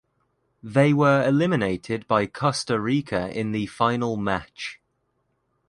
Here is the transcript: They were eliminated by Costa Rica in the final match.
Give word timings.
They 0.63 0.93
were 0.93 1.23
eliminated 1.27 2.07
by 2.07 2.25
Costa 2.25 2.79
Rica 2.79 3.29
in 3.39 3.51
the 3.51 3.67
final 3.67 4.17
match. 4.17 4.81